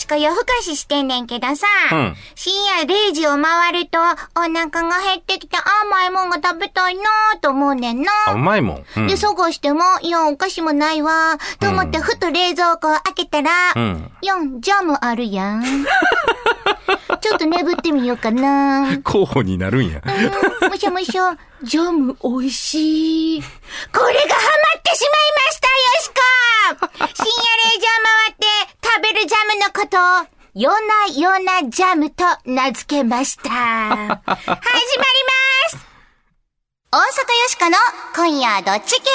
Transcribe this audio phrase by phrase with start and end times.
[0.00, 7.02] しか夜更かししてんねんけどさ、うん深夜0時を回ると、お腹が減ってきて甘いもんが食べたいな
[7.42, 8.10] と思うねんな。
[8.28, 8.84] あうまいもん。
[8.96, 11.38] うんで、探しても、いや、お菓子もないわ。
[11.60, 15.62] と思って、ふと冷蔵庫を開けたら、うんいや、ジャムあるやん。
[17.18, 18.98] ちょっと眠ってみようかな。
[19.04, 20.00] 候補になるんや。
[20.62, 21.36] うん、むしゃむしゃ。
[21.62, 23.42] ジャム美味しい。
[23.42, 24.40] これがハ
[24.74, 26.20] マってしまいました、よしこ
[27.14, 27.40] 深夜
[27.74, 28.46] 0時を回って
[28.82, 33.50] 食べるジャムのことを、よなよなジャムと名付けました。
[33.50, 35.86] 始まります
[36.92, 37.06] 大阪よ
[37.48, 37.76] しこの
[38.16, 39.08] 今夜どっち系？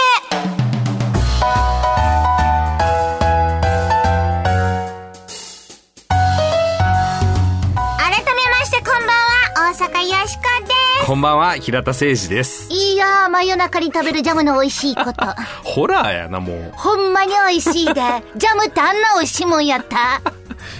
[9.75, 11.05] 阪よしこです。
[11.07, 12.67] こんばんは、平田誠二です。
[12.71, 15.25] いやー、真夜中に食べるジャムの美味しいこと。
[15.63, 16.71] ホラーやな、もう。
[16.75, 17.93] ほんまに美味しいで。
[18.37, 20.21] ジャムってあんな美味しいもんやった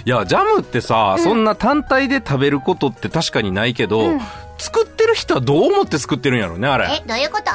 [0.04, 4.12] いや、ジャムってさ、そんな単体で食べることって確かにないけど、
[4.58, 7.02] 作ってる人はどう思って作ってるんやろね、あれ。
[7.04, 7.50] え、どういうこと？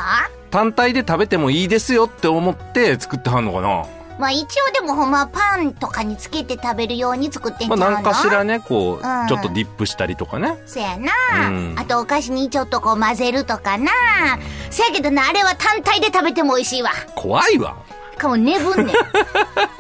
[0.52, 3.86] 単体で食べてもいいですよって思って作ってはんのかな？
[4.22, 7.78] まあ一応でもほんまパンとかにつけて食べるように作ってんちゃうの？
[7.78, 10.58] まあ、なんかしらね、こう、うんちょっとディップしたりとかね。
[10.68, 11.12] そやな、
[11.48, 13.92] うんあとお菓子にちょっとこう混ぜるとかな。
[14.70, 16.92] そやけどな、あれは単体で食べても美味しいわ。
[17.16, 17.76] 怖いわ。
[18.18, 18.96] かもねぶんねん。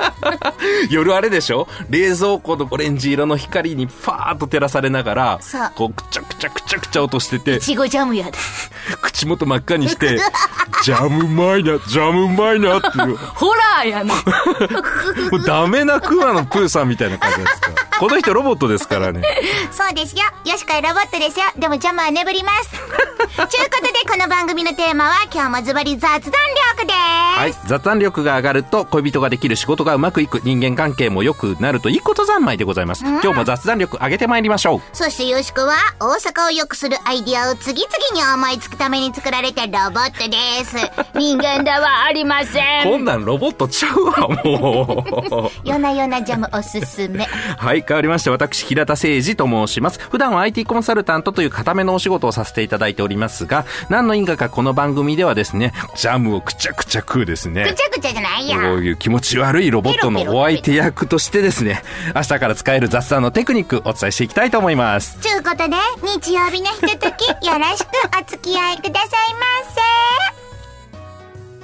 [0.90, 1.68] 夜あれでしょ？
[1.90, 8.32] 冷蔵庫のオレンジ色の光にファーッと照らされながらそう、こう、くちゃくちゃくちゃくちゃ落としててい、ちごジャムやで。
[9.04, 10.18] 口元真っ赤にして、
[10.84, 14.16] ジャムうまいな、ジャムうまいなっていう、 ホラーやな。
[15.32, 17.68] もうダメなクマのプーさんみたいな感じですか？
[17.70, 17.74] ら。
[18.02, 19.22] この人ロボットですからね。
[19.70, 20.24] そうですよ。
[20.44, 21.46] よしこはロボットですよ。
[21.56, 22.72] でもジャムは眠ります。
[23.48, 27.40] ちゅうことで、この番組のテーマは、今日もズバリ雑談力です。
[27.40, 27.54] はい。
[27.68, 33.04] 雑談力が上がると恋人ができる仕事がうまくいく人間関係も良くなるといいこと三昧でございます。
[33.06, 34.82] 今日も雑談力上げてまいりましょう。
[34.94, 40.76] そしてよしこは、大阪を良くするアイディアを次々に思いつくために作られたロボットです。
[41.14, 45.06] 人間ではありませこんなんロボットちゃうわ、も
[45.46, 45.52] う。
[45.64, 47.28] 夜な夜なジャムおすすめ。
[47.58, 50.00] はい、変わりまして、私、平田誠二と申します。
[50.00, 57.66] 普段は IT コンサルタントという固めのお仕事をさせていただいておりますが、何の因果かこの番組ではですね、ジャムをくちゃくちゃ食うですね。
[57.66, 58.62] ぐちゃぐちゃじゃないや。
[58.62, 61.84] こういう気持ち悪いロボットのお相手役としてですね、
[62.16, 65.18] 明日から使える雑談のテクニックお伝えしていきたいと思います。
[65.20, 69.34] ちゅうことで、日曜日のひととき、よろしくお付き合いください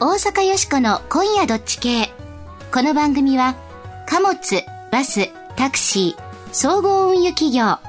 [0.09, 0.28] ませ。
[0.28, 2.12] 大阪よしこの今夜どっち系。
[2.74, 3.56] この番組は、
[4.06, 4.36] 貨物、
[4.92, 7.79] バス、タクシー、総合運輸企業、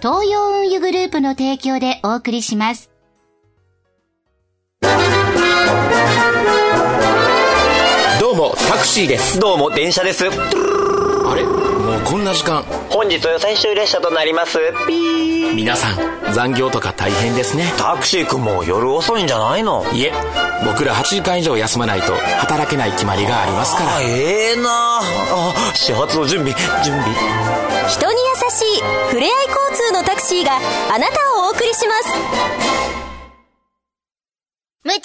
[0.00, 2.92] 東洋運輸グループの提供でお送りします。
[8.20, 9.40] どうもタクシーです。
[9.40, 10.26] どうも電車です。
[10.26, 11.71] あれ？
[11.82, 12.62] もうこんな時間。
[12.90, 14.58] 本日は最終列車となります。
[14.86, 15.54] ピー。
[15.54, 17.72] 皆さん残業とか大変ですね。
[17.76, 19.84] タクシー君も夜遅いんじゃないの？
[19.92, 20.12] いえ
[20.64, 23.96] 僕ら8時間以上休まないと働けない決まりがありますから。
[23.96, 24.68] あええな。
[24.70, 25.02] あ
[25.74, 26.54] 始発の準備
[26.84, 27.14] 準備。
[27.88, 30.52] 人に優しいふれあい交通のタクシーが
[30.94, 32.08] あなたをお送りします。
[34.84, 35.02] 無茶ぶり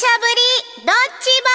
[0.86, 1.50] ドッジボ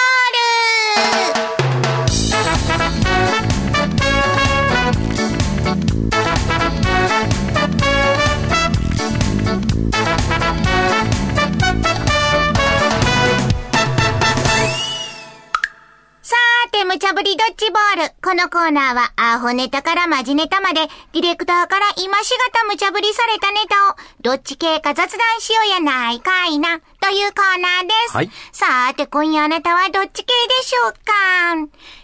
[17.37, 18.13] て、無茶ぶりドッジボール。
[18.21, 28.15] このコーナーは、アホネタからマジネタまで、ディレクターから今しがた無茶ぶりされたネタを、どっち系か雑談しようやないかいな、というコーナーです。
[28.15, 30.99] はいさーて、今夜あなたはどっち系でしょうか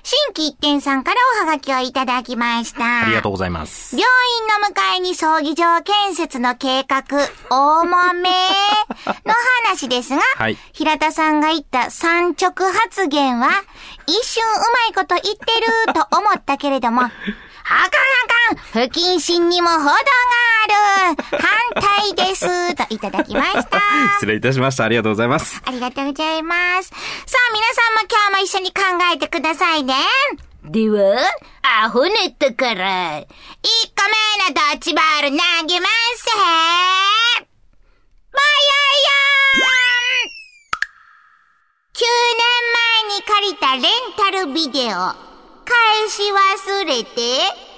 [0.03, 3.03] 新規一点さんからおはがきをいただきました。
[3.03, 3.95] ありがとうございます。
[3.95, 4.05] 病
[4.41, 7.03] 院の向かいに葬儀場建設の計画、
[7.49, 9.33] 大もめの
[9.65, 13.49] 話ですが、 はい平田さんが言った三直発言は、
[14.09, 17.89] 一瞬うまいこと言ってると思ったけれども、 あかんあ
[18.49, 21.15] かん不謹慎にも程がある
[21.75, 21.83] 反
[22.15, 23.79] 対ですといただきました。
[24.19, 24.85] 失礼いたしました。
[24.85, 25.61] ありがとうございます。
[25.65, 26.89] ありがとうございます。
[26.89, 26.95] さ
[27.49, 28.81] あ、皆さんも今日も一緒に考
[29.13, 29.93] えてくださいね。
[30.63, 30.99] では、
[31.83, 33.29] アホネットから、1個
[34.07, 35.35] 目のドッジボール投
[35.67, 37.45] げますへー。
[38.31, 39.28] ぼよよーん !9
[41.99, 42.07] 9年
[43.03, 43.83] 前に借りたレン
[44.15, 47.68] タルビデオ、返し忘れて、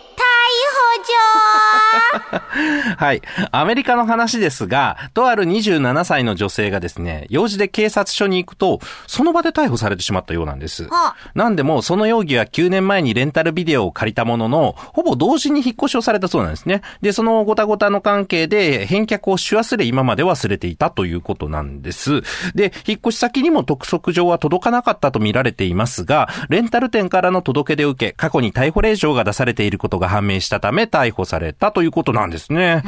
[2.97, 3.21] はい。
[3.51, 10.87] アメリカの話ですが、とある27歳の女性がですね、用事で警察署に行くと、その場で逮捕されてしまったようなんです。
[10.87, 16.81] はなんでも、その容疑は9年前にレンタルビデオを借りたものの、ほぼ同時に引っ越しをされたそうなんですね。
[17.01, 22.21] で、そのごたごたの関係で、返却をし忘れ今まで忘れていたということなんです。
[22.53, 32.83] で、引っ越し先にも督促状は届かなかったと見られていますが、レンタル店からの届け出を受け、過去に逮捕令状が出されていることが判明したため、逮捕されたということなんですね。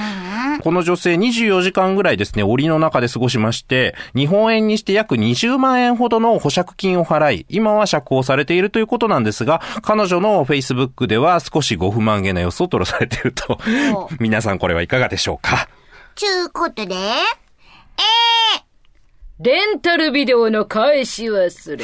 [0.61, 13.57] この女性24時間ぐらいですね、檻の中で過ごしまして、日本円にして約20万円ほどの保釈金を払い、今は釈放されているということなんですが、彼女の Facebook では少しご不満げな様子を取らされていると
[13.95, 14.09] お。
[14.19, 15.67] 皆さんこれはいかがでしょうか？
[16.15, 16.99] ちゅうことで、え
[19.39, 21.83] レンタルビデオの返し忘れ。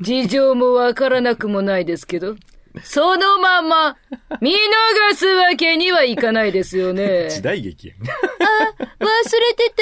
[0.00, 2.34] 事情もわからなくもないですけど、
[2.82, 3.96] そのまま
[4.40, 7.40] 見逃すわけにはいかないですよね。
[7.42, 7.98] 代劇やん。
[7.98, 9.74] 忘れて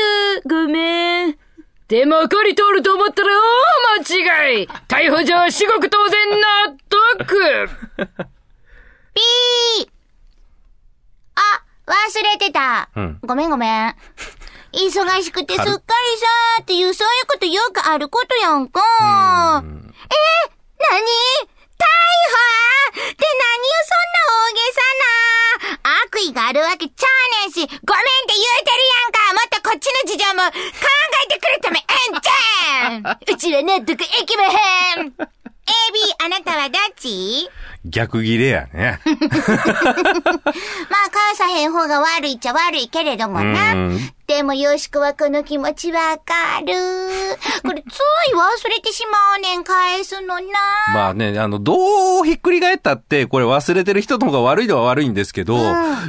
[0.42, 0.48] た。
[0.48, 1.38] ごめん。
[1.88, 3.28] でもこり通ると思ったら
[3.94, 8.06] 大間違い逮捕状至極当然納得ー、
[9.14, 9.88] ピー
[11.36, 12.90] あ、忘れてた。
[12.96, 13.94] うんごめんごめん。
[14.72, 18.80] 忙しくてすっかりさーっていう、そういうことよくあることやんか。
[19.62, 19.72] えー、
[20.90, 21.55] 何？
[21.78, 21.86] 逮
[22.32, 25.96] 捕って何よそんな大げさな。
[26.06, 29.32] 悪意があるわけちゃうねんし、ごめんって言うてるやんか。
[29.34, 30.50] もっとこっちの事情も考
[31.24, 33.18] えてくれためえんちゃん。
[33.34, 35.14] うちは納得いきまへん。
[35.66, 37.48] AB、あなたはどっち？
[37.88, 39.00] 逆ギレやね。
[39.06, 39.60] まあ、
[41.10, 44.10] 返さへん方が悪いっちゃ悪いけれどもなうん。
[44.26, 46.72] でも、よしこはこの気持ちわかる。
[47.62, 50.42] これ、つい忘れてしまうねん、返すのな。
[50.92, 55.56] まあね、あの、どうひっくり返ったって、これ忘れてる人の方が悪いのは悪いんですけど、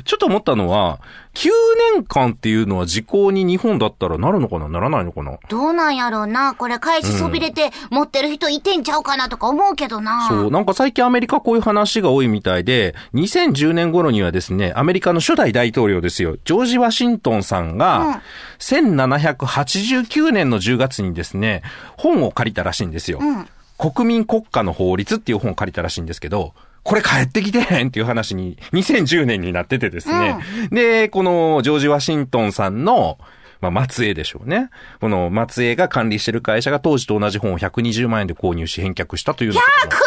[0.04, 1.00] ちょっと思ったのは、
[1.36, 1.50] 9
[1.94, 5.38] 年間っていうのは時効に日本だったらなるのかなならないのかな？
[5.50, 6.56] どうなんやろうな。
[6.56, 10.28] これ、返しそびれて持ってる人いてんちゃうかなとか思うけどな。
[10.28, 18.22] そう、なんか最近アメリカこういう話が多いみたいで、2010年頃にはですね、アメリカの初代大統領ですよ、ジョージ・ワシントンさんが、
[18.60, 21.62] 1789年の10月にですね、
[21.98, 23.20] 本を借りたらしいんですよ。
[23.78, 26.54] 国民国家の法律っていう本を借りたらしいんですけど、
[26.84, 30.38] これ帰ってきてへんっていう話に2010年になっててですね。
[30.72, 33.20] で、このジョージ・ワシントンさんの、
[33.60, 34.70] まあ、松江でしょうね。
[35.02, 40.07] この松江が管理してる会社が当時と同じ本を120万円で購入し返却したというようなことが120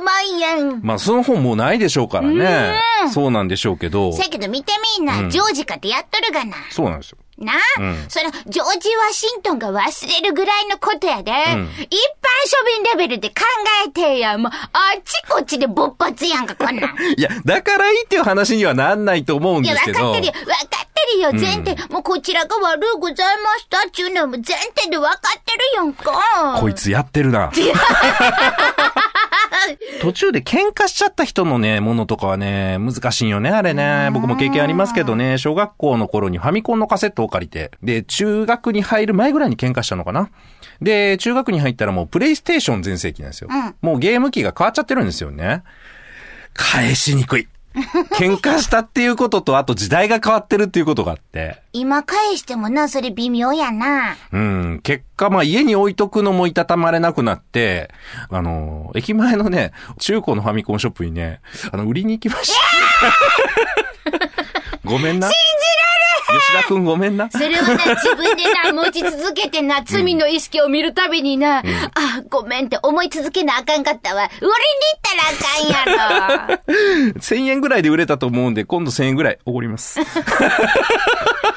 [0.00, 0.80] 万円。
[0.82, 2.80] まあ、その本もうないでしょうからね。
[3.12, 4.12] そうなんでしょうけど。
[4.12, 6.56] せやけど見てみんな、ジョージかってやっとるがな。
[6.70, 7.18] そうなんですよ。
[7.36, 7.58] なあ、
[8.08, 11.32] それ、ジョージ・ワシントンが忘れるぐらいのことやで。
[11.32, 11.64] 一般庶
[12.64, 13.34] 民レベルで考
[13.86, 14.38] えてや。
[14.38, 16.94] もう、あっちこっちで勃発やんか、こんなん。
[17.18, 20.12] いや、だからいいっていう話にはなんないと思うんいや、ですけど。
[20.12, 20.32] わかってるよ。
[20.48, 21.32] わかってるよ。
[21.32, 26.58] 前提、もうこちらが悪うございましたっていうのも前提でわかってるやんか。
[26.60, 27.50] こいつやってるな。
[30.00, 34.10] 途中で喧嘩しちゃった人のね、ものとかはね、難しいよね、あれね。
[34.12, 40.30] 僕も経験ありますけどね、小学校の頃にファミコンのカセットを借りて、で、中学に入る前ぐらいに喧嘩したのかな。
[40.80, 43.48] で、中学に入ったらもうプレイステーション全盛期なんですよ。
[43.80, 45.62] もうゲーム機が変わっちゃってるんですよね。
[46.52, 47.48] 返しにくい。
[48.14, 51.60] 喧嘩したっていうことと、あと時代が変わってるっていうことがあって。
[51.72, 54.16] 今返してもな、それ微妙やな。
[54.32, 54.80] うん。
[54.82, 57.90] 結果、まあ家に置いとくのもいたたまれなくなって、
[58.30, 61.40] あの、駅前のね、中古のファミコンショップにね、
[61.72, 62.60] あの、売りに行きました。
[64.88, 65.28] ごめんな。
[66.40, 67.30] 吉田くんごめんな。
[67.30, 71.62] それをな、自分でな、持ち続けてな、 罪の意識を見るたびにな、あ、
[72.28, 74.28] ごめんって思い続けなあかんかったわ。
[74.40, 77.14] 売りに行ったらあかんやろ。
[77.20, 80.00] 1000円ぐらいで売れたと思うんで、今度1000円ぐらいおごります。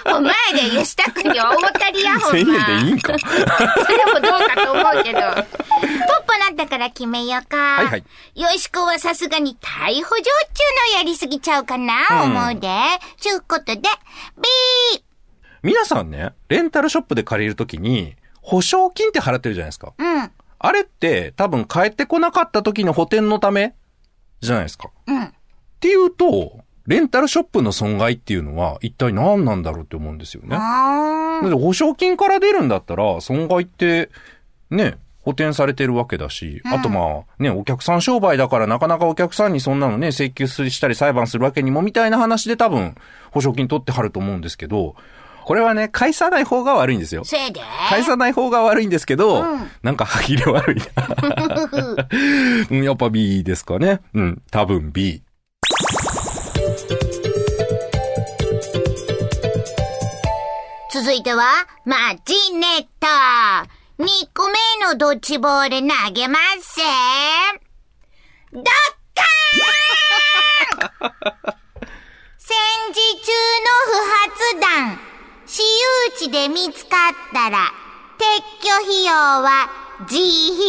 [0.05, 2.29] お前で吉田君には大たりや、ほんま。
[2.29, 2.45] 1000円
[2.81, 3.13] でいいんか。
[3.19, 3.27] そ
[3.91, 5.19] れもどうかと思うけど。
[6.37, 7.57] なったから決めようか。
[7.57, 8.03] はいはい。
[8.35, 12.69] よしこはさすがに逮捕状っちゅうのやりすぎちゃうかな、思うで。
[13.17, 15.01] ちゅうことで、ビー
[15.63, 19.93] 皆さんね、レンタルショップで借りるときに、保証金って払ってるじゃないですか。
[19.97, 20.31] うん。
[20.59, 23.75] あれって多分帰ってこなかった時の補填のため
[24.39, 24.89] じゃないですか。
[25.05, 25.23] うん。
[25.23, 25.31] っ
[25.79, 30.55] ていうと、レンタルショップの損害っていうのは一体何なんだろうって思うんですよね。
[30.57, 34.09] あだって保証金から出るんだったら、損害って、
[34.69, 42.95] ね、補填されてるわけだし、あとまあ、ね、お客さん商売だからなかなかお客さんにそんなのね、請求したり裁判するわけにもみたいな話で多分、
[43.31, 44.95] 保証金取ってはると思うんですけど、
[45.43, 47.25] これはね、返さない方が悪いんですよ。
[47.25, 50.81] せいで返さない方が悪いんですけど、うん、なんか歯切れ悪い
[52.71, 52.77] な。
[52.85, 53.99] やっぱ B ですかね。
[54.13, 55.23] うん、多分 B。
[60.93, 61.43] 続いては、
[61.83, 64.53] マジネット2個目
[64.85, 66.79] のドッジボール投げます。
[68.53, 71.13] ドッカーン
[72.37, 72.55] 戦
[72.93, 73.31] 時中
[73.63, 74.99] の不発弾、
[75.47, 77.73] 私有地で見つかったら、
[78.19, 79.67] 撤去費用は
[80.01, 80.67] 自費？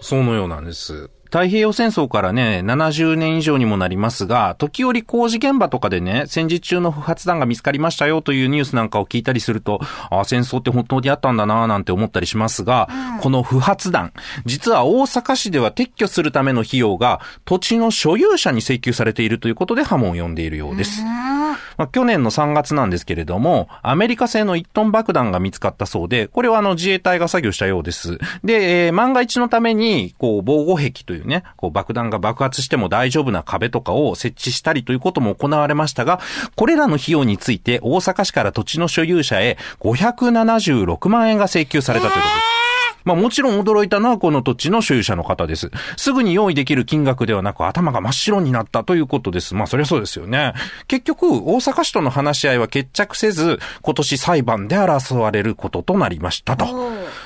[0.00, 1.10] そのようなんです。
[1.34, 12.88] 太平洋戦争からね、70年以上にもなりますが、時折工事現場とかでね、戦時中の不発弾が見つかりましたよというニュースなんかを聞いたりすると、あ戦争って本当にあったんだなぁなんて思ったりしますが、
[13.20, 14.12] この不発弾、
[14.44, 21.02] 実は大阪市では撤去するための費用が土地の所有者に請求されているということで波紋を呼んでいるようです。
[21.76, 28.18] まあ、去年の3月なんですけれども、アメリカ製の1トン爆弾が見つかったそうで、これはあの自衛隊が作業したようです。
[28.44, 36.20] で、えー万が一のために、こう、防護壁というね、こう、爆弾が爆発しても大丈夫な壁とかを設置したりということも行われましたが、
[36.56, 42.63] これらの費用について大阪市から土地の所有者へ576万円が請求されたということです。
[43.04, 45.70] まあもちろん驚いたのはこの土地の所有者の方です。
[45.96, 49.54] すぐに用意できる金額ではなく頭が真っ白になったということです。
[49.54, 50.54] まあそりゃそうですよね。
[50.88, 56.66] 結局、大阪市との話し合いは決着せず、今年裁判で争われることとなりましたと。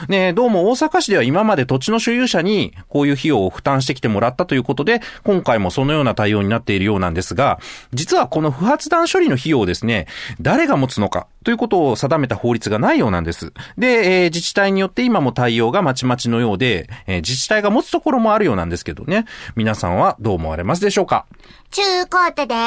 [0.08, 7.60] ねどうも大阪市では今まで土地の所有者にこういう費用を負担してきてもらったということで、今回もそのような対応になっているようなんですが、
[7.92, 10.06] 実はこの不発弾処理の費用をですね、
[10.40, 13.54] 誰が持つのかということを定めた法律がないようなんです。
[13.78, 19.24] で、えー自治体によって今も対応がまちまちのようで、えー自治体が持つところもあるようなんですけどね。
[19.56, 21.24] 皆さんはどう思われますでしょうか？
[21.70, 22.58] ちゅうことで、え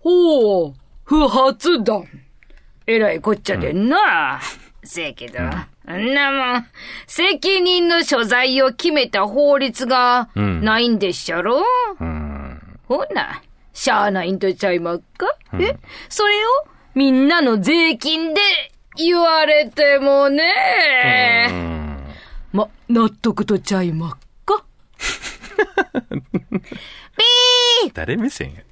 [0.00, 2.06] ほう、不発弾。
[2.86, 4.42] えらいこっちゃでんな。
[4.82, 6.66] せやけど、んなもん、
[7.06, 11.64] 責任の所在を決めた法律がないんでっしゃろ、
[12.86, 13.40] ほな、
[13.74, 15.26] しゃあないんとちゃいまっか、
[15.60, 15.76] え？
[16.08, 16.48] それを
[16.94, 18.40] みんなの税金で
[18.96, 22.00] 言われてもね。
[22.52, 24.64] ま、納得とちゃいまっか？
[27.92, 28.64] 誰目線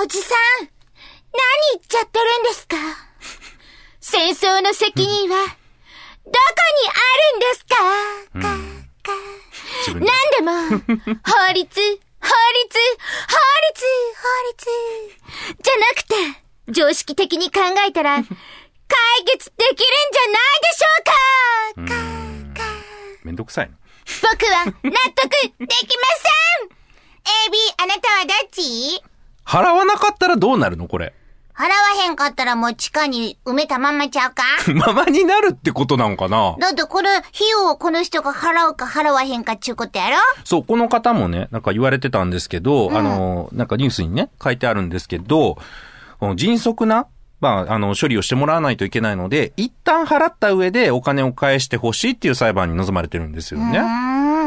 [0.00, 0.70] おじさん、何
[1.74, 2.76] 言っちゃってるんですか？
[4.00, 5.50] 戦争の責任は、どこ
[6.26, 6.32] に
[6.88, 6.92] あ
[7.32, 7.74] るんですか、
[8.40, 8.56] か、
[9.02, 9.12] か。
[9.86, 10.06] 自分で。
[10.06, 10.12] な
[10.68, 12.78] んでも、 法律、法律、
[13.28, 13.38] 法
[13.70, 13.86] 律、
[14.16, 16.14] 法律、じゃなくて、
[16.72, 18.26] 常識的に考えたら、 解
[19.26, 21.94] 決できるんじゃないでしょうか、
[22.54, 22.70] か、か。
[23.24, 23.76] めんどくさいの。
[24.22, 24.96] 僕は納得できま
[25.62, 26.70] せん
[27.48, 29.00] !AB、あなたはどっち？
[29.46, 30.88] 払わなかったらどうなるの？
[30.88, 31.14] これ。
[31.60, 34.42] 払わへんかったらもう地下に埋めたまんまちゃうか？
[34.74, 36.56] ままになるってことなのかな？
[36.58, 40.16] だってこれ、費用をこの人が払うか払わへんかっちゅうことやろ？
[40.44, 45.58] そう、この方もね、なんか言われてたんですけど、あの、なんかニュースにね、書いてあるんですけど、
[46.36, 47.06] 迅速な、
[47.40, 53.78] まあ、あの、処理をしてもらわないといけないので、一旦払った上でお金を返してほしいっていう裁判に臨まれてるんですよね。
[53.78, 53.82] う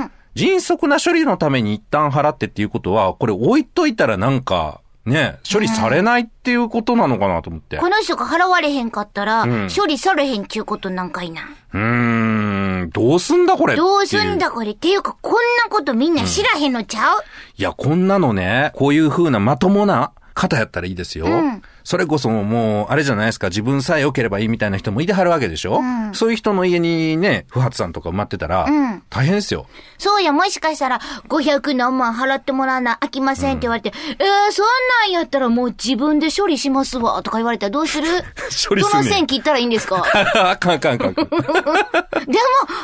[0.04, 0.12] ん。
[0.36, 7.78] 迅速な処理のために一旦払ってっていうことは、これ置いといたらなんか、ね、処理されないっていうことなのかなと思って。
[7.78, 11.42] この人が払われへんかったら、ん処理されへんちゅうことなんかいな。
[11.74, 14.72] うーん、どうすんだこれどうすんだこれ。
[14.72, 17.24] っていうか、こんなことみんな知らへんのちゃう、
[17.58, 21.28] いや、こんなのね、こういう風なまともな方やったらいいですよ。
[21.28, 25.82] んそれこそもう、あれじゃないですか、自分さえ良ければいいみたいな人もいてはるわけでしょ、
[26.14, 29.04] そういう人の家にね、不発さんとか埋まってたら、ん。
[29.10, 29.66] 大変ですよ。
[29.98, 31.00] そうや、もしかしたら、
[31.30, 34.66] 500何万払ってもらわな、飽きませんって言われて、えー、そん
[35.04, 38.08] なんやったらもう自分で処理しますわ、とか言われたらどうする？
[38.68, 40.04] 処理すんねんどの線切ったらいいんですか？
[40.52, 41.10] あかんあかんあかん。
[41.10, 41.26] あかん。
[41.26, 41.28] でも、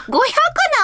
[0.10, 0.20] 500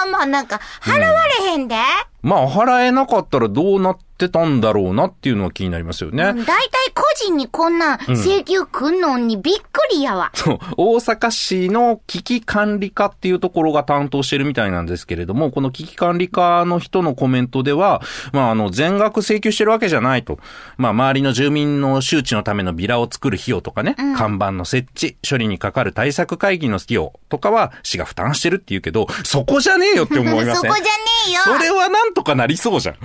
[0.04, 1.76] 何万なんか払われへんで、
[2.22, 6.24] まあ、払えなかったらどうなってたんだろうなっていうのは気になりますよね。
[6.24, 10.30] だいたい個人にこんな請求くんのにびっくりやわ。
[10.34, 18.00] そう、大阪市の危機管理課っていうところが担当してるみたいなんですけれども、この危機管理課の人のコメントでは、
[18.32, 20.38] まあ、あの、全額請求してるわけじゃないと。
[20.78, 30.54] まあ、周りの住民の周知のためのビラを作る費用とかね、看板の設置、処理にかかる対策会議の費用とかは市が負担してるって言うけど、そこじゃねえよって思いません？
[30.56, 30.80] そこじゃね
[31.28, 31.40] えよ。
[31.58, 32.96] それはなんとかなりそうじゃん。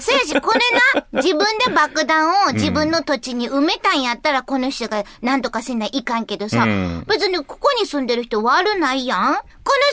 [0.00, 0.60] そ うやし、これ
[1.12, 9.42] な、自分で爆弾を自分の土地に埋めたんやったら、この人が何とかせないかんけどさ、うん別にここに住んでる人悪ないやんこの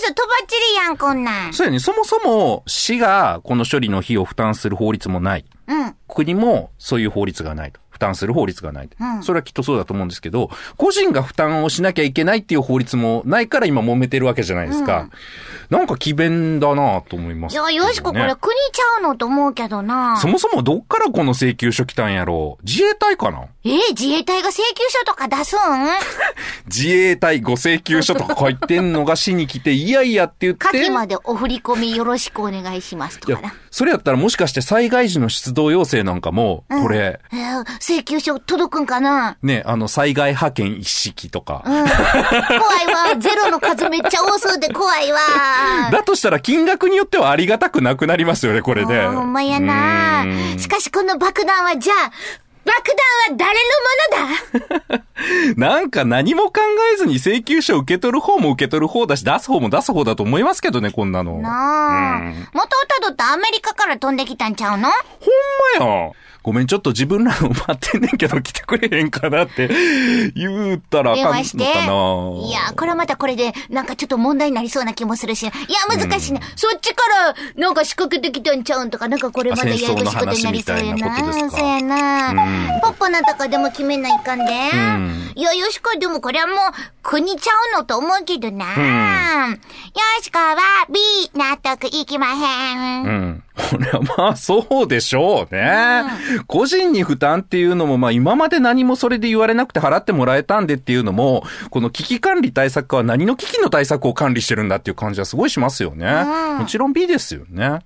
[0.06, 1.54] 人とばっちりやん、こんなん。
[1.54, 1.80] そうやね。
[1.80, 5.46] そもそも市がこの処理の費用を負担する法律もない。
[5.68, 5.96] うん。
[6.08, 7.80] 国もそういう法律がないと。
[7.98, 8.90] 負担する法律がない。
[9.24, 15.10] それはきっとそうだと思うんですけど、個人が負担をしなきゃいけないっていう法律もないから今揉めてるわけじゃないですか。
[15.72, 20.18] なんか奇弁だなと思います、いや、よしこ、これ国ちゃうのと思うけどな。
[20.18, 23.48] そもそもどっからこの請求書来たんやろう自衛隊かな？
[23.66, 25.60] えー自衛隊が請求書とか出すん？
[26.72, 30.66] 自衛隊ご請求書とか書いてんのが市に来て、いやいやって言って。
[30.66, 39.38] 下記までお振り込みよろしくお願いしますとかな。、それやったらもしかして災害時の出動要請なんかも、これ、えー請求書届くんかな？
[39.44, 41.62] ね、あの、災害派遣一式とか。
[41.64, 43.16] 怖いわ。
[43.22, 45.20] ゼロの数めっちゃ多そうで怖いわ。
[45.92, 49.06] だとしたら金額によってはありがたくなくなりますよね、これで。
[49.06, 50.26] ほんまやな
[50.58, 52.76] しかしこの爆弾はじゃあ、爆弾
[53.32, 53.60] は誰
[54.18, 55.04] のものだ？
[55.58, 56.62] なんか何も考
[56.94, 61.40] えずに請求書受け取る方も受け取る方だし、出す方も出す方だと思いますけどね、こんなの。
[61.42, 62.48] なあうん。
[62.54, 64.90] 元をたどってアメリカから飛んできたんちゃうの？
[64.90, 64.96] ほ
[65.80, 66.12] んまやん。
[66.48, 69.68] ごめん、ちょっと自分らの待ってんねんけど来てくれへんかなって
[70.34, 71.58] 言うたらあかんのか。
[71.58, 75.44] ないや、これはまたこれで、なんかちょっと問題になりそうな気もするし。
[75.44, 75.52] いや、
[75.90, 76.40] 難しいな。
[76.56, 82.80] そっちから、なんか仕掛けてきたんちゃうんとか、なんかこれまたややこしいことになりそうやなそうやな。
[82.82, 84.46] ポッポなんとかでも決めないかんで。
[84.46, 86.58] んいや、よしこ、でもこれはもう、
[87.04, 89.50] 国ちゃうのと思うけどな。
[89.50, 89.58] よ
[90.22, 90.56] しこは
[90.90, 90.98] B、
[91.38, 93.04] 納得いきまへん。
[93.04, 93.44] うん。
[93.58, 96.04] これはまあそうでしょうね。
[96.48, 106.24] 個人に負担っていうのもまあ今まで何もそれで言われなくて払ってもらえたんでっていうのも、この危機管理対策課は何の危機の対策を管理してるんだっていう感じはすごいしますよね。
[106.60, 107.82] もちろん B ですよね。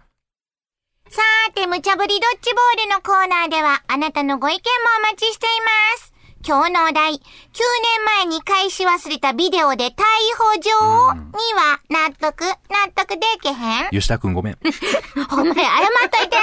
[1.09, 4.61] さーて、無茶ぶりドッジボールのコーナーでは、あなたのご意見も
[4.99, 5.49] お待ちしてい
[5.95, 6.10] ます。
[6.43, 9.93] 今日のお題、9年前に返し忘れたビデオで逮
[10.37, 11.19] 捕状に
[11.53, 13.89] は納得、納得できへん。
[13.91, 14.57] 吉田くんごめん。
[15.31, 15.53] お前謝っ
[16.09, 16.41] といてや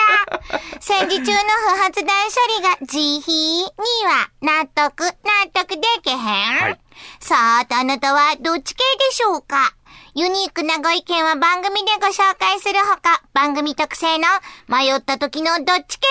[0.81, 1.38] 戦時中の
[1.75, 5.12] 不発弾処理が慈悲には納得、納
[5.52, 6.81] 得できへん、はい。
[7.21, 7.37] さ
[7.69, 9.73] あ、あなたはどっち系でしょうか？
[10.18, 14.25] ユニークなご意見は番組でご紹介するほか、番組特製の
[14.66, 16.08] 迷った時のどっち系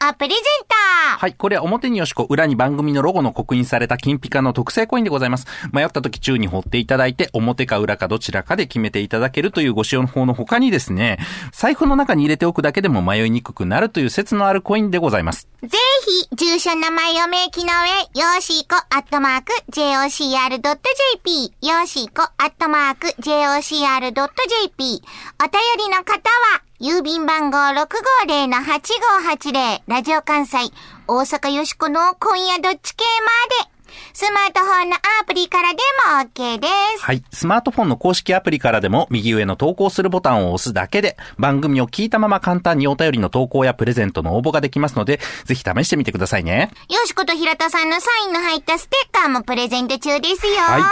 [0.00, 0.74] コインをプレゼント
[1.18, 1.34] はい。
[1.34, 5.46] これは表によしこ、裏に番組のロゴの刻印された金ピカの特製コインでございます。
[5.70, 11.18] 迷った時中に掘っていただいて、表か裏かどちらかで決めていただけるというご使用の方の他にですね、
[11.52, 15.46] 財布の中に入れておくだけでも迷いにくくなるという説のあるコインでございます。
[15.62, 24.04] ぜひ、住所名前を明記の上、よーしーこ、アットマーク、jocr.jp、よーしーこ、アットマーク、jocr.jp。
[24.04, 24.06] お
[24.84, 25.00] 便
[25.78, 30.58] りの方は、郵便番号650-8580、ラジオ関西、
[31.08, 33.26] 大阪よしこの今夜どっち系ま
[33.64, 33.70] で。
[34.12, 37.02] スマートフォンのアプリからでも OK です。
[37.02, 37.24] はい。
[37.32, 46.70] スマートフォンの公式アプリからでも、右上の投稿するボタンを押すだけで、番組を聞いたまま簡単にお便りの投稿やプレゼントの応募ができますので、ぜひ試してみてくださいね。
[46.88, 50.62] よしこと平田さんのサインの入ったステッカーもプレゼント中ですよ。
[50.62, 50.82] はい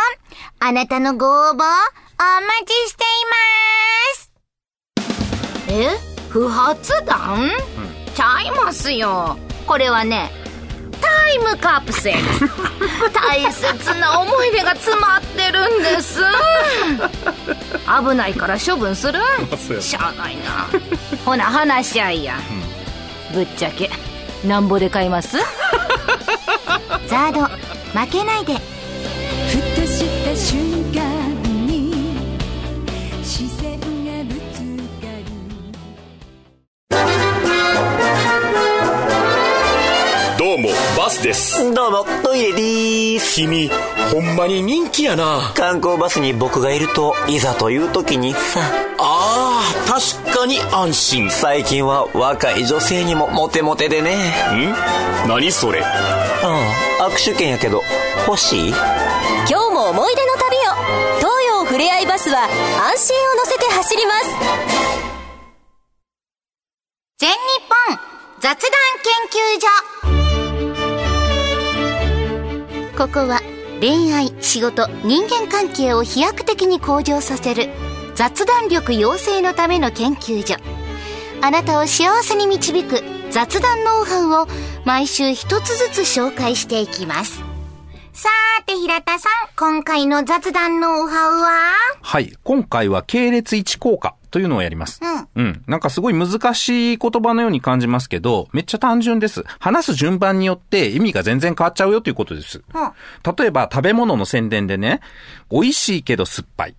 [0.60, 3.34] あなたのご応募、お待ちしていま
[4.14, 4.30] す。
[5.68, 6.30] え？
[6.30, 7.50] 不発弾、
[8.14, 9.36] ちゃいますよ。
[9.66, 10.30] これはね、
[11.00, 12.18] タイムカプセル。
[13.12, 16.20] 大切な思い出が詰まってるんです。
[17.86, 19.20] 危ないから処分する？
[19.80, 20.66] しゃあないな。
[21.24, 22.34] ほな、話し合いや。
[23.32, 23.90] ぶっちゃけ、
[24.44, 25.36] なんぼで買います？
[27.08, 27.42] ザード、
[27.98, 28.54] 負けないで。
[28.54, 28.60] ふ
[29.80, 31.02] とした瞬間
[41.14, 41.72] スです。
[41.72, 43.36] どうも、トイレでーす。
[43.36, 43.70] 君、
[44.12, 45.52] ほんまに人気やな。
[45.54, 48.60] 観光バスに僕がいると、いざという時にさ、
[48.98, 51.26] あー、確かに安心。
[51.26, 54.34] ん最近は若い女性にもモテモテでね。
[55.28, 55.82] 何それ？
[55.84, 55.94] あ
[57.00, 57.82] あ、握手券やけど、
[58.26, 58.68] 欲しい？
[58.68, 58.76] 今
[59.46, 60.60] 日も思い出の旅を
[61.18, 64.26] 東洋ふれあいバスは安心を乗せて走ります
[67.18, 67.36] 全日
[67.88, 67.98] 本
[68.40, 68.70] 雑談
[69.02, 70.23] 研究所。
[73.04, 73.42] ここは
[73.80, 77.68] 恋愛、仕事、人間関係を飛躍的に向上させる
[78.14, 80.56] 雑談力養成のための研究所。
[81.42, 84.48] あなたを幸せに導く雑談ノウハウを
[84.86, 87.42] 毎週一つずつ紹介していきます。
[88.14, 91.50] さーて平田さん、今回の雑談ノウハウは？
[92.00, 92.32] はい。
[92.42, 95.00] 今回は系列1効果というのをやります。
[95.00, 95.44] うん。
[95.44, 95.62] うん。
[95.68, 99.44] なんかすごい難しい言葉のように感じますけど、めっちゃ単純です。
[99.60, 102.58] 話す順番によって意味が全然変わっちゃうよということです。
[102.58, 102.90] うん
[103.36, 105.00] 例えば食べ物の宣伝でね、
[105.52, 106.74] 美味しいけど酸っぱい。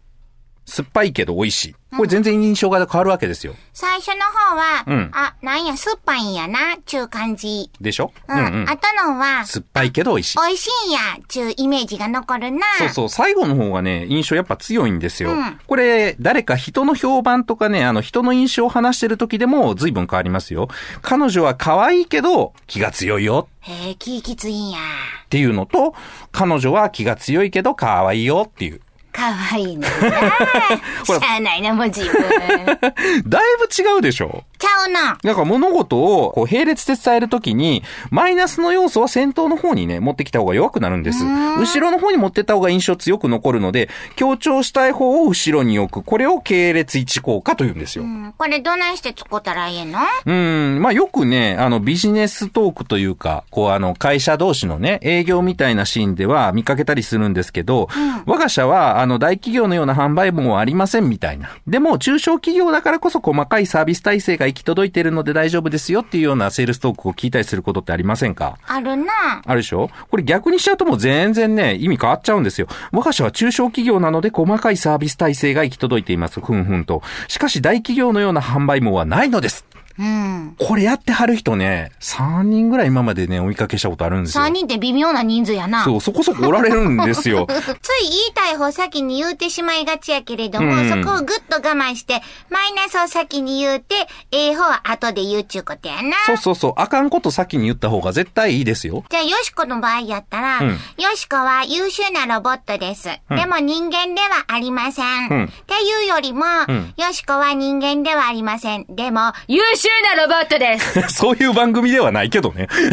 [0.66, 1.76] 酸っぱいけど美味しい。
[1.96, 3.56] これ全然印象が変わるわけですよ。
[3.72, 7.72] 最初の方は、うんあ、なんや、酸っぱいんやな、ちゅう感じ。
[7.80, 8.12] でしょ？
[8.28, 8.66] うん。
[8.68, 10.38] 後のは、酸っぱいけど美味しい。
[10.38, 11.00] 美味しいんや、
[11.30, 12.66] ちゅうイメージが残るな。
[12.80, 15.32] そうそう、最後の方がね、印象やっぱ強いんですよ。
[15.32, 20.68] うんこれ、誰か人の評判とかね、あの人の印象を話してる時でも随分変わりますよ。
[21.02, 24.80] 彼女は可愛いけど気が強いよへえ、気きついんや。
[24.80, 25.96] っていうのと、
[26.34, 28.82] 彼女は気が強いけど可愛いよっていう。
[29.16, 29.88] かわいいな。
[29.90, 32.14] しゃあないな、もう自分。
[33.28, 34.44] だいぶ違うでしょ？
[34.58, 35.18] ちゃうな。
[35.24, 41.24] なんか物事をこう並列で伝えるときに、マイナスの要素は先頭の方にね、持ってきた方が弱くなるんです。
[41.24, 46.06] 後ろの方に持ってった方が印象強く残るので、強調したい方を後ろに置く。
[46.06, 48.04] これを系列一効果と言うんですよ。
[48.04, 50.00] うんこれどないして使ったらいいの？
[50.26, 57.88] うん、まあよくね、あのビジネストークというか、こうあの会社同士のね、営業みたいなシーンでは見かけたりするんですけど、
[58.26, 61.52] 我が社はあの大企業のような販売網はありませんみたいな。
[61.68, 68.58] でも中小企業だからこそ細かいサービス体制が行き届いているので大丈夫ですよっていうようなセールストークを聞いたりすることってありませんか？
[68.66, 69.44] あるな。
[69.46, 69.92] あるでしょ？
[70.10, 72.68] これ逆にしちゃうともう全然ね、意味変わっちゃうんですよ。
[72.92, 76.42] 我が社は中小企業なので細かいサービス体制が行き届いています。
[76.42, 77.04] ふんふんと。
[77.28, 79.68] しかし大企業のような販売網はないのです。
[79.98, 80.56] うん。
[80.58, 84.50] これやってはる人ね、3人ぐらい今までね、追いかけしたことあるんですよ3。
[84.50, 85.84] 人って微妙な人数やな。
[85.84, 87.48] そう、そこそこおられるんですよ。
[87.82, 93.96] つい言いたい方先に言うてしまいがちやけれども、うんそこをぐっと我慢して、マイナスを先に言うて、
[94.32, 96.18] ええ方は後で言うちゅうことやな。
[96.26, 99.04] そうそうそう、あかんこと先に言った方が絶対いいですよ。
[99.10, 103.10] じゃあ、よしこの場合やったら、うんよしこは優秀なロボットです。
[103.30, 105.30] でも人間ではありません。
[105.30, 108.86] うんっていうよりも、んよしこは人間ではありません。
[108.90, 109.85] でも、優秀
[110.16, 111.02] なロボットです。
[111.16, 112.68] そういう番組ではないけどね。
[112.72, 112.92] ちゃう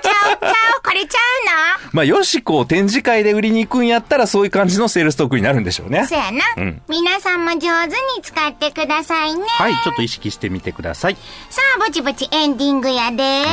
[0.00, 1.90] ちゃう、これちゃうの？
[1.92, 6.06] まあ、よしこを展示会で売りに行くんやったらそういう感じのセールストークになるんでしょうね。
[6.08, 9.44] そやな、うん皆さんも上手に使ってくださいね。
[9.48, 11.16] はい、ちょっと意識してみてください。
[11.50, 13.44] さあ、ぼちぼちエンディングやで。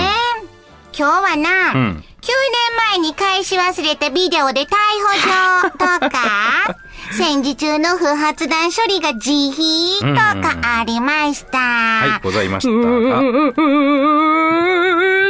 [0.98, 6.76] 今日はな、うん9年前に返し忘れたビデオで逮捕状とか、
[7.12, 11.58] 戦時中の不発弾処理が自費とかありました。
[11.58, 12.70] はい、ございました。
[12.72, 13.22] あ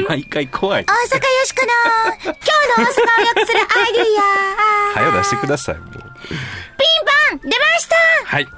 [0.07, 0.85] 毎回怖い。
[0.85, 0.99] 大阪よ
[1.45, 2.37] しこの、今日
[2.77, 4.93] の大阪を良くするアイディア。
[4.93, 5.91] 早出してください、もう。
[5.91, 6.09] ピンポ
[7.37, 8.45] ン出ましたはい。
[8.45, 8.55] 大阪の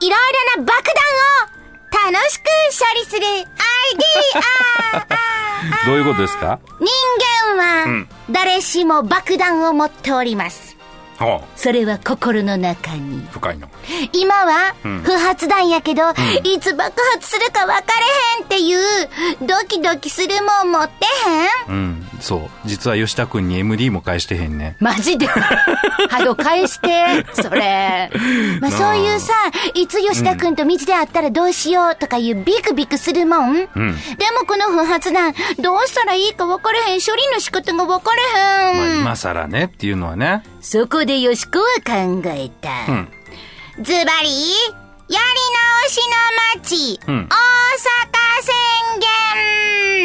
[0.00, 0.82] いろいろな爆
[1.92, 5.06] 弾を楽しく処理するアイディ
[5.84, 5.86] ア。
[5.86, 6.58] どういうことですか？
[6.80, 6.88] 人
[7.56, 10.76] 間は、誰しも爆弾を持っております。
[10.78, 10.81] は
[11.56, 13.26] それは心の中に。
[13.28, 13.32] あ、。
[13.32, 13.68] 深いの。
[14.12, 15.02] 今はん。
[15.02, 16.02] 不発弾やけど、
[16.44, 17.82] いつ爆発するか分か
[18.38, 19.08] れへんっていう、
[19.46, 20.28] ドキドキする
[20.64, 21.06] もん持って
[21.70, 21.74] へん？
[21.74, 22.40] うん、そう。
[22.64, 24.76] 実は吉田くんに MD も返してへんね。
[24.80, 25.26] マジで？
[26.08, 28.10] はよ返して、それ。
[28.60, 29.32] まあそういうさ、
[29.74, 33.50] いつ吉田くんと道で会ったらどうしようとかいうビクビクするもん。
[33.50, 33.66] うん。
[33.66, 38.22] でもこの不発弾、どうしたらいいか分かれへん、処理の仕方が分かれ
[38.70, 38.76] へん。
[38.76, 40.42] まあ、今更ねっていうのはね。
[40.60, 42.70] そこでよしこは考えた。
[42.92, 43.08] うん。
[43.82, 44.52] ズバリ、
[45.08, 45.26] やり
[45.74, 46.00] 直し
[46.54, 49.00] の街、うん大阪宣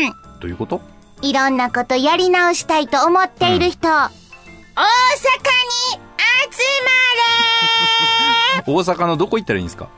[0.05, 0.81] 言どういうこと？
[1.21, 4.11] いろんなことやり直したいと思っている人、大阪に
[5.91, 5.99] 集
[8.65, 9.89] まれ大阪のどこ行ったらいいんですか？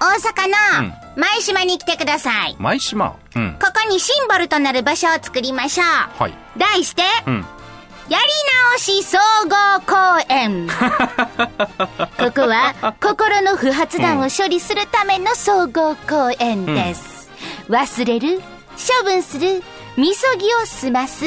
[0.00, 2.56] 大阪の舞島に来てください。
[2.58, 3.16] 舞島？
[3.34, 3.58] うん。
[3.60, 5.86] ここにシンボルとなる場所を作りましょう。
[6.22, 6.34] はい。
[6.56, 7.44] 題して、うん。
[8.08, 8.24] やり
[8.72, 10.68] 直し総合公園。
[12.18, 17.28] ここは心の不発弾を処理するための総合公園です。
[17.68, 18.40] 忘れる、
[18.98, 19.62] 処分する、
[20.00, 21.26] みそぎを済ます。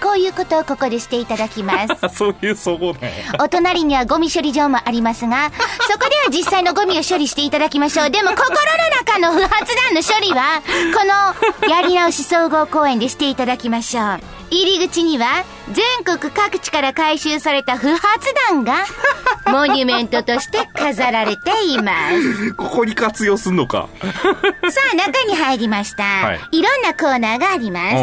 [0.00, 2.08] こういうことをここでしていただきます。
[2.16, 3.12] そういう総合ね。
[3.38, 5.50] お隣にはゴミ処理場もありますが、
[5.90, 8.10] そこでは実際のゴミを処理していただきましょう。
[8.10, 8.52] でも心の
[8.98, 10.62] 中の不発弾の処理は、
[10.94, 14.20] このやり直し総合公園でしていただきましょう。
[14.50, 18.02] 入り口には、全国各地から回収された不発
[18.48, 18.84] 弾が、
[19.46, 22.54] モニュメントとして飾られています。
[22.54, 23.88] ここに活用すんのか。
[24.02, 26.02] さあ、中に入りました。
[26.02, 27.94] はいい、ろんなコーナーがあります。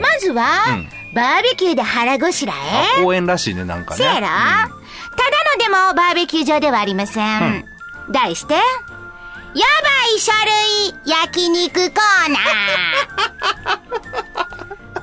[0.00, 2.54] まずは、うんバーベキューで腹ごしら
[2.98, 3.02] え？
[3.02, 3.98] 公園らしいね、なんかね。
[3.98, 4.34] せやろ、ただ
[4.68, 4.70] の
[5.58, 7.64] でもバーベキュー場ではありません。
[8.10, 8.64] 題して、やば
[10.16, 10.32] い書
[11.04, 12.42] 類焼肉コーナー。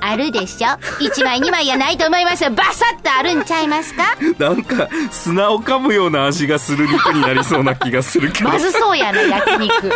[0.02, 0.78] あるでしょ？
[0.98, 2.50] 一枚二枚やないと思いますよ。
[2.50, 4.16] バサッとあるんちゃいますか？
[4.38, 8.48] なんか、砂を噛むような味がする肉になりそうな気がするけど。
[8.48, 9.92] まずそうやな、焼肉。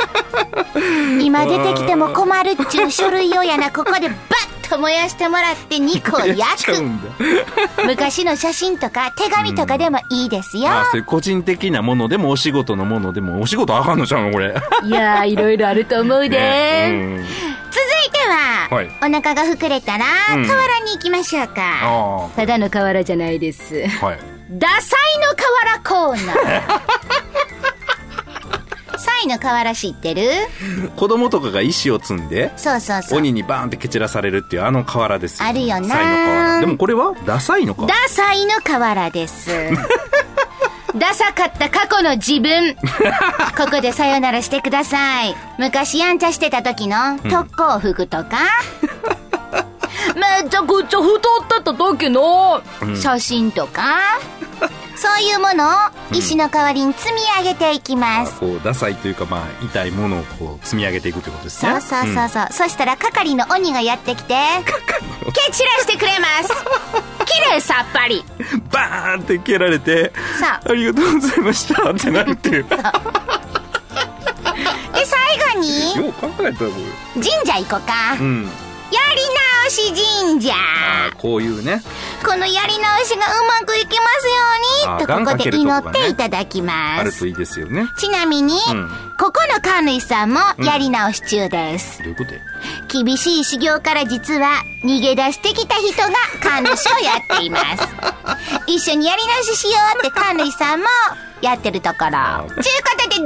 [1.24, 4.18] 今出てきても困るっちゅう書類をやな、ここでバッ
[4.78, 6.72] 燃やしてもらって肉をやっ焼く。
[7.87, 10.64] 昔の写真とか手紙とかでもいいですよ。
[10.64, 14.54] まあ、そういう個人的なものでもお仕事のものでも、お仕事あかんのちゃうのこれ。
[14.84, 16.38] いやー、いろいろあると思うで。
[16.38, 17.26] ねうん
[17.74, 20.04] 続いては、はいお腹が膨れたら、
[20.37, 21.54] うん河原に行きましょうか。
[21.82, 23.84] あただの河原じゃないです。
[24.00, 24.06] あ。
[24.06, 24.18] はい。
[24.50, 26.80] ダサいの河原コーナー。
[28.98, 30.22] サイの河原知ってる？
[30.96, 33.18] 子供とかが石を積んで、そうそうそう。
[33.18, 35.48] 鬼にバーンって蹴散らされるっていうあの河原ですよ。
[35.48, 36.61] あるよなサイの河原。
[36.61, 39.50] でもこれはダサいのかダサいの河原です。
[40.96, 42.76] ダサかった過去の自分。
[42.76, 45.35] ここでさよならしてください。
[45.59, 48.28] 昔やんちゃしてた時の特攻服とか、
[50.14, 51.20] めちゃくちゃ太っ
[51.59, 52.62] てた時の、
[52.94, 54.20] 写真とか、
[54.96, 55.70] そういうものを
[56.12, 58.38] 石の代わりに積み上げていきます。
[58.38, 61.72] こう、ダサいというか、まあ、痛いものをこう、積み上げていくってことですね。
[61.72, 62.46] そうそうそうそう。
[62.50, 66.54] そしたら係の鬼がやってきて、蹴散らしてくれます。
[67.26, 68.24] 綺麗さっぱり。
[68.52, 72.64] うんバーンって蹴られて、さあありがとうございましたってなるってい う。
[72.64, 72.76] で、
[75.04, 78.14] 最後に、よう考えた神社行こうか。
[78.14, 78.18] れ。
[78.18, 78.44] うん。
[78.44, 80.53] やり直し神社。
[80.55, 81.83] ああ、こういうね。
[82.24, 87.05] このやり直しがうまくいきますように、とあここで祈っていただきあます。
[87.05, 87.87] るといいですよね。
[87.98, 91.98] ちなみに、うんここの神主さんもやり直し中です。
[91.98, 92.40] どういうことや？
[92.88, 96.09] 厳しい修行から実は逃げ出してきた人が
[96.42, 97.88] 神主をやっています。
[98.66, 100.87] 一緒にやり直ししようって神主さんも
[101.42, 102.11] やってるところ。
[102.11, 103.24] ちゅうことでど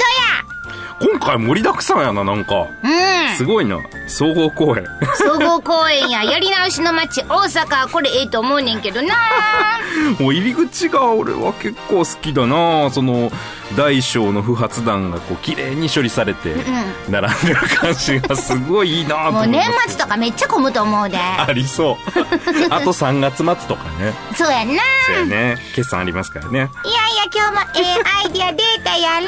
[1.00, 2.54] 今回盛りだくさんやな、なんか。
[2.54, 3.36] やうん。
[3.36, 3.78] すごいな。
[4.08, 4.84] 総合公演。
[5.16, 9.14] 総合公園ややり直しの街大阪これええと思うねんけどな
[10.18, 13.30] もう入り口が俺は結構好きだなその、
[13.76, 16.54] 大小の不発弾がこう、綺麗に処理されて、
[17.08, 21.96] 並んでる感じがすごいいいなともう年思います末とかめっちゃ混むと思うでありそう。
[22.70, 24.14] あと3月末とかね。
[24.34, 25.56] そうやんなそうやね。
[25.74, 26.58] 決算ありますからね。
[26.58, 26.70] いやいや
[27.32, 29.26] 今日もええアイディアデータやろ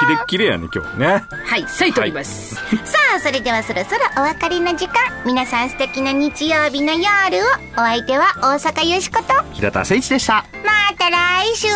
[0.00, 1.24] キレッキレやね、今日ね。
[1.46, 2.54] はい、咲いております。
[2.84, 10.44] さあそれではそろそろお別れの時間皆さん素敵な日曜日の夜をお相手は大阪よしこと平田誠一でした。
[10.64, 11.68] また来週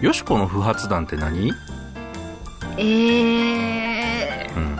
[0.00, 1.52] よしこの不発弾って何？
[2.76, 4.76] えー、うん。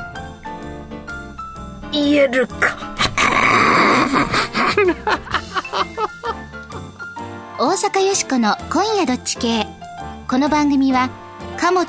[1.90, 2.94] 言えるか。
[7.58, 9.66] 大阪よしこの今夜どっち系
[10.28, 11.10] この番組は
[11.58, 11.88] 貨物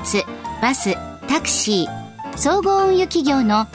[0.59, 0.95] バス
[1.27, 3.67] タクシー総合運輸企業の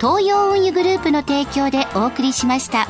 [0.00, 2.88] 東洋運輸グループの提供でお送りしました。